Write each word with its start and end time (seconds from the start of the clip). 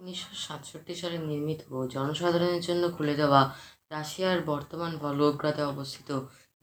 উনিশশো 0.00 0.32
সাতষট্টি 0.46 0.94
সালে 0.94 1.18
নির্মিত 1.28 1.60
জনসাধারণের 1.94 2.62
জন্য 2.68 2.82
খুলে 2.96 3.14
দেওয়া 3.14 3.40
রাশিয়ার 3.90 4.38
বর্তমান 4.42 4.92
ভলগোগ্রাদে 5.02 5.62
অবস্থিত 5.64 6.10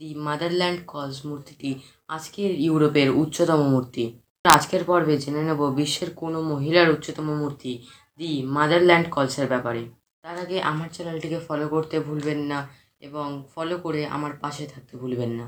দি 0.01 0.09
মাদারল্যান্ড 0.27 0.79
কলস 0.87 1.19
মূর্তিটি 1.25 1.69
আজকের 2.09 2.51
ইউরোপের 2.65 3.09
উচ্চতম 3.21 3.61
মূর্তি। 3.73 4.03
আজকের 4.45 4.83
পর্বে 4.83 5.15
জেনে 5.17 5.41
নেব 5.43 5.61
বিশ্বের 5.79 6.09
কোনো 6.13 6.39
মহিলার 6.51 6.87
উচ্চতম 6.95 7.27
মূর্তি 7.41 7.71
দি 8.19 8.29
মাদারল্যান্ড 8.55 9.07
কলসের 9.15 9.47
ব্যাপারে। 9.47 9.83
তার 10.23 10.35
আগে 10.43 10.57
আমার 10.71 10.89
চ্যানেলটিকে 10.95 11.39
ফলো 11.47 11.65
করতে 11.67 11.95
ভুলবেন 11.99 12.39
না 12.51 12.59
এবং 13.01 13.27
ফলো 13.53 13.75
করে 13.77 14.01
আমার 14.07 14.33
পাশে 14.43 14.63
থাকতে 14.73 14.93
ভুলবেন 15.01 15.31
না। 15.39 15.47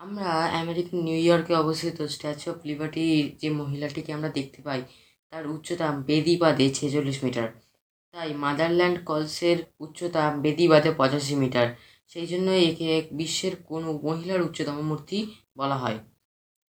আমরা 0.00 0.28
আমেরিকান 0.60 0.98
নিউ 1.06 1.18
ইয়র্কে 1.26 1.52
অবস্থিত 1.54 1.98
স্ট্যাচু 2.14 2.46
অফ 2.52 2.58
লিবার্টির 2.68 3.24
যে 3.40 3.48
মহিলাটিকে 3.60 4.10
আমরা 4.12 4.30
দেখতে 4.38 4.60
পাই 4.66 4.80
তার 5.32 5.44
উচ্চতা 5.46 5.86
বেদিবাদে 6.08 6.66
ছেচল্লিশ 6.70 7.18
মিটার। 7.24 7.48
তাই 8.14 8.30
মাদারল্যান্ড 8.34 8.98
কলসের 9.04 9.58
উচ্চতা 9.80 10.22
বেদিবাদে 10.42 10.90
পঁচাশি 10.90 11.34
মিটার। 11.34 11.68
সেই 12.12 12.26
জন্য 12.26 12.48
একে 12.70 12.90
বিশ্বের 13.12 13.54
কোনো 13.68 13.88
মহিলার 14.04 14.40
উচ্চতম 14.42 14.76
মূর্তি 14.90 15.18
বলা 15.56 15.76
হয়। 15.76 15.98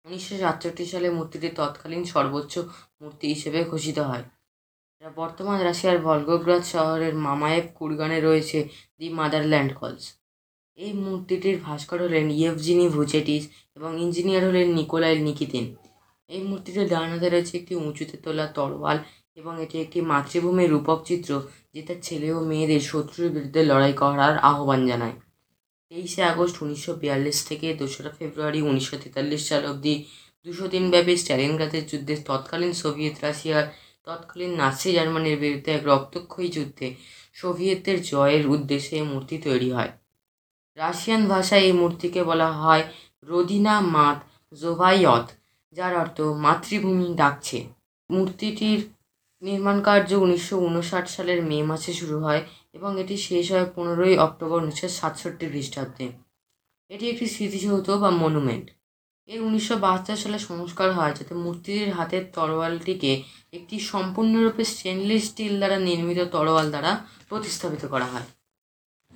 উনিশশো 0.07 0.35
সাতষট্টি 0.39 0.85
সালে 0.87 1.09
মূর্তিটি 1.11 1.49
তৎকালীন 1.57 2.03
সর্বোচ্চ 2.05 2.55
মূর্তি 3.01 3.27
হিসেবে 3.35 3.59
ঘোষিত 3.65 3.99
হয়। 3.99 4.25
বর্তমান 5.17 5.59
রাশিয়ার 5.61 5.99
ভলগোগ্রাদ 5.99 6.63
শহরের 6.65 7.15
মামায়েভ 7.27 7.65
কুরগানে 7.75 8.19
রয়েছে 8.21 8.59
দি 8.99 9.07
মাদারল্যান্ড 9.11 9.73
কলস। 9.81 10.05
এই 10.79 10.93
মূর্তিটির 11.05 11.57
ভাস্কর 11.61 11.99
হলেন 12.03 12.27
ইয়েভজিনি 12.31 12.87
ভুচেটিস 12.89 13.45
এবং 13.77 13.91
ইঞ্জিনিয়ার 14.01 14.43
হলেন 14.49 14.69
নিকোলাই 14.75 15.15
নিকিতিন। 15.19 15.65
এই 16.31 16.43
মূর্তিটির 16.49 16.87
ডান 16.89 17.07
হাতে 17.13 17.29
রয়েছে 17.29 17.53
একটি 17.61 17.75
উঁচুতে 17.87 18.17
তোলা 18.25 18.47
তরোয়াল 18.57 18.99
এবং 19.37 19.53
এটি 19.65 19.77
একটি 19.85 19.99
মাতৃভূমির 20.13 20.73
রূপক 20.75 20.99
চিত্র 21.09 21.31
যেটা 21.75 21.95
ছেলে 22.07 22.29
ও 22.37 22.39
মেয়েদের 22.51 22.83
শত্রুর 22.91 23.29
বিরুদ্ধে 23.35 23.63
লড়াই 23.71 23.95
করার 24.03 24.35
আহ্বান 24.51 24.81
জানায়। 24.91 25.17
তেইশে 25.93 26.23
আগস্ট 26.23 26.57
উনিশশো 26.63 26.93
বিয়াল্লিশ 27.03 27.39
থেকে 27.49 27.67
দোসরা 27.81 28.11
ফেব্রুয়ারি 28.19 28.61
উনিশশো 28.63 28.97
তেতাল্লিশ 29.03 29.43
সাল 29.49 29.63
অবধি 29.67 29.95
দুশো 30.47 30.65
দিনব্যাপী 30.69 31.15
স্ট্যালিনগ্রাদের 31.23 31.85
যুদ্ধে 31.91 32.15
তৎকালীন 32.29 32.73
সোভিয়েত 32.73 33.17
রাশিয়ার 33.25 33.67
তৎকালীন 34.07 34.53
নাৎসি 34.61 34.89
জার্মানির 34.97 35.37
বিরুদ্ধে 35.43 35.71
এক 35.77 35.83
রক্তক্ষয়ী 35.87 36.49
যুদ্ধে 36.57 36.87
সোভিয়েতদের 37.35 37.99
জয়ের 38.03 38.45
উদ্দেশ্যে 38.55 38.95
এই 39.01 39.07
মূর্তি 39.13 39.37
তৈরি 39.47 39.71
হয়। 39.77 39.93
রাশিয়ান 40.79 41.23
ভাষায় 41.29 41.65
এই 41.69 41.75
মূর্তিকে 41.81 42.21
বলা 42.31 42.49
হয় 42.53 42.85
রোদিনা 43.23 43.75
মাত 43.95 44.19
জোভাইয়ত। 44.53 45.27
যার 45.73 45.93
অর্থ 45.97 46.19
মাতৃভূমি 46.45 47.09
ডাকছে। 47.15 47.59
মূর্তিটির 48.11 48.81
নির্মাণ 49.43 49.77
কার্য 49.83 50.11
উনিশশো 50.25 50.57
উনষাট 50.69 51.07
সালের 51.09 51.41
মে 51.51 51.59
মাসে 51.71 51.93
শুরু 52.01 52.17
হয় 52.25 52.43
এবং 52.75 52.91
এটি 53.03 53.15
শেষ 53.29 53.47
হয় 53.53 53.67
পনেরোই 53.75 54.15
অক্টোবর 54.19 54.59
উনিশশো 54.63 54.89
সাতষট্টি 55.01 55.47
খ্রিস্টাব্দে। 55.53 56.07
এটি 56.91 57.05
একটি 57.09 57.27
স্মৃতিসৌধ 57.35 57.89
বা 58.03 58.11
মনুমেন্ট। 58.23 58.67
এর 59.29 59.41
উনিশশো 59.41 59.75
বাহাত্তর 59.79 60.19
সালে 60.23 60.39
সংস্কার 60.39 60.89
হয় 60.93 61.13
যাতে 61.19 61.35
মূর্তিটির 61.35 61.91
হাতের 61.93 62.25
তরোয়ালটিকে 62.33 63.13
একটি 63.53 63.77
সম্পূর্ণরূপে 63.93 64.63
স্টেনলেস 64.65 65.23
স্টিল 65.29 65.55
দ্বারা 65.59 65.79
নির্মিত 65.89 66.21
তরোয়াল 66.35 66.67
দ্বারা 66.71 66.93
প্রতিস্থাপিত 67.29 67.83
করা 67.85 68.07
হয়। 68.07 68.29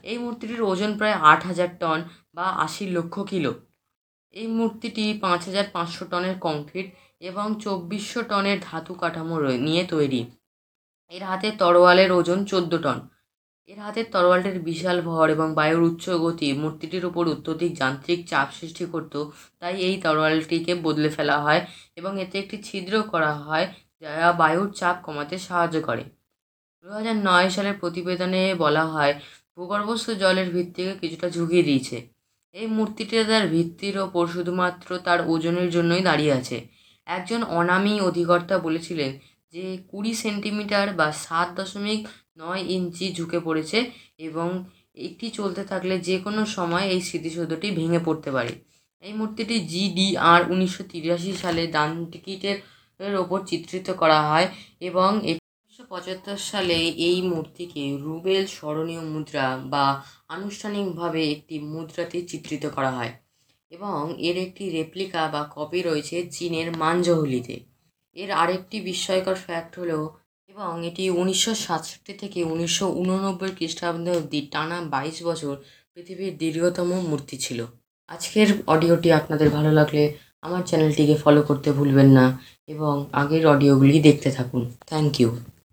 এই 0.05 0.19
মূর্তিটির 0.19 0.63
ওজন 0.63 0.91
প্রায় 0.98 1.17
আট 1.33 1.41
হাজার 1.45 1.70
টন 1.81 1.98
বা 2.35 2.47
আশি 2.67 2.85
লক্ষ 2.87 3.15
কিলো। 3.31 3.53
এই 4.37 4.47
মূর্তিটি 4.56 5.05
পাঁচ 5.25 5.41
হাজার 5.48 5.67
পাঁচশো 5.75 6.05
টনের 6.11 6.37
কংক্রিট 6.47 6.89
এবং 7.31 7.47
চব্বিশশো 7.65 8.20
টনের 8.31 8.59
ধাতু 8.69 8.92
কাঠামো 9.01 9.37
নিয়ে 9.67 9.83
তৈরি। 9.92 10.23
এর 11.12 11.23
হাতে 11.31 11.48
তরোয়ালের 11.61 12.11
ওজন 12.19 12.39
চোদ্দ 12.51 12.73
টন। 12.84 12.98
এর 13.70 13.79
হাতের 13.84 14.07
তরোয়ালটির 14.14 14.59
বিশাল 14.69 14.98
ভর 15.09 15.27
এবং 15.37 15.48
বায়ুর 15.59 15.83
উচ্চ 15.91 16.05
গতি 16.25 16.48
মূর্তিটির 16.62 17.05
উপর 17.11 17.25
অত্যধিক 17.34 17.70
যান্ত্রিক 17.81 18.20
চাপ 18.30 18.48
সৃষ্টি 18.58 18.85
করত, 18.92 19.14
তাই 19.61 19.74
এই 19.86 19.95
তরোয়ালটিকে 20.05 20.73
বদলে 20.85 21.08
ফেলা 21.17 21.36
হয় 21.45 21.61
এবং 21.98 22.13
এতে 22.24 22.36
একটি 22.42 22.57
ছিদ্র 22.68 22.95
করা 23.13 23.33
হয় 23.45 23.67
যা 24.03 24.11
বায়ুর 24.41 24.68
চাপ 24.80 24.97
কমাতে 25.07 25.36
সাহায্য 25.48 25.77
করে। 25.89 26.05
দু 26.83 26.89
হাজার 26.97 27.17
নয় 27.29 27.48
সালের 27.55 27.77
প্রতিবেদনে 27.83 28.42
বলা 28.64 28.85
হয়, 28.92 29.13
ভূগর্ভস্থ 29.57 30.07
জলের 30.23 30.48
ভিত্তিকে 30.55 30.95
কিছুটা 31.03 31.27
ঝুঁকি 31.30 31.61
দিয়েছে। 31.68 31.97
এই 32.56 32.67
মূর্তিটি 32.77 33.17
তার 33.30 33.44
ভিত্তির 33.48 33.96
ওপর 33.98 34.24
শুধুমাত্র 34.27 34.89
তার 34.98 35.20
ওজনের 35.28 35.68
জন্যই 35.70 36.02
দাঁড়িয়ে 36.02 36.33
আছে। 36.33 36.56
একজন 37.06 37.40
অনামী 37.58 37.94
অধিকর্তা 38.00 38.56
বলেছিলেন 38.58 39.11
যে, 39.55 39.64
কুড়ি 39.90 40.12
সেন্টিমিটার 40.14 40.86
বা 40.94 41.08
সাত 41.24 41.48
দশমিক 41.56 42.00
নয় 42.39 42.62
ইঞ্চি 42.77 43.06
ঝুঁকে 43.17 43.39
পড়েছে 43.40 43.78
এবং 44.18 44.48
এটি 45.06 45.27
চলতে 45.30 45.62
থাকলে 45.64 45.94
যে 45.98 46.17
কোনো 46.18 46.42
সময় 46.56 46.86
এই 46.94 47.00
স্মৃতিসৌধটি 47.00 47.68
ভেঙে 47.70 48.00
পড়তে 48.05 48.30
পারে। 48.30 48.52
এই 49.02 49.12
মূর্তিটি 49.12 49.56
জিডিআর 49.73 50.40
উনিশশো 50.52 50.83
তিরাশি 50.90 51.33
সালে 51.42 51.62
দান 51.67 51.90
টিকিটের 52.12 52.58
ওপর 53.17 53.38
চিত্রিত 53.46 53.88
করা 53.92 54.18
হয় 54.30 54.46
এবং 54.80 55.11
পঁচাত্তর 55.96 56.40
সালে 56.51 56.79
এই 57.08 57.18
মূর্তিকে 57.23 57.84
রুবেল 58.05 58.45
স্মরণীয় 58.46 59.05
মুদ্রা 59.12 59.46
বা 59.73 59.84
আনুষ্ঠানিকভাবে 60.29 61.20
একটি 61.30 61.57
মুদ্রাতে 61.73 62.18
চিত্রিত 62.23 62.64
করা 62.67 62.90
হয় 62.90 63.12
এবং 63.73 64.01
এর 64.29 64.36
একটি 64.36 64.64
রেপ্লিকা 64.70 65.23
বা 65.35 65.42
কপি 65.56 65.80
রয়েছে 65.83 66.17
চীনের 66.33 66.68
মানজহলিতে 66.77 67.56
এর 68.17 68.30
আরেকটি 68.33 68.77
বিস্ময়কর 68.80 69.36
ফ্যাক্ট 69.36 69.73
হলো 69.79 69.98
এবং 70.51 70.70
এটি 70.85 71.05
উনিশশো 71.11 71.52
সাতষট্টি 71.55 72.12
থেকে 72.12 72.39
উনিশশো 72.45 72.86
উননব্বই 73.01 73.52
খ্রিস্টাব্দ 73.58 74.06
অবধি 74.11 74.40
টানা 74.52 74.79
বাইশ 74.95 75.17
বছর 75.24 75.55
পৃথিবীর 75.92 76.33
দীর্ঘতম 76.39 76.89
মূর্তি 77.11 77.36
ছিল। 77.36 77.58
আজকের 78.08 78.48
অডিওটি 78.67 79.08
আপনাদের 79.12 79.48
ভালো 79.51 79.70
লাগলে 79.73 80.02
আমার 80.42 80.62
চ্যানেলটিকে 80.62 81.17
ফলো 81.24 81.40
করতে 81.42 81.68
ভুলবেন 81.73 82.08
না 82.08 82.27
এবং 82.68 82.95
আগের 83.12 83.42
অডিওগুলি 83.46 83.96
দেখতে 84.08 84.29
থাকুন। 84.30 84.62
Thank 84.89 85.14
you 85.20 85.30